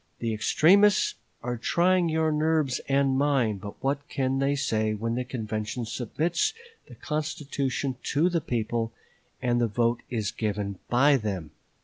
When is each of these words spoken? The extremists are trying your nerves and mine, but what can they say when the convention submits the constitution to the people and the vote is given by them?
The 0.17 0.33
extremists 0.33 1.13
are 1.43 1.57
trying 1.59 2.09
your 2.09 2.31
nerves 2.31 2.79
and 2.89 3.15
mine, 3.15 3.57
but 3.59 3.83
what 3.83 4.09
can 4.09 4.39
they 4.39 4.55
say 4.55 4.95
when 4.95 5.13
the 5.13 5.23
convention 5.23 5.85
submits 5.85 6.55
the 6.87 6.95
constitution 6.95 7.97
to 8.13 8.27
the 8.27 8.41
people 8.41 8.93
and 9.43 9.61
the 9.61 9.67
vote 9.67 10.01
is 10.09 10.31
given 10.31 10.79
by 10.89 11.17
them? 11.17 11.51